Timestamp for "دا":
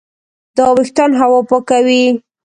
0.57-0.67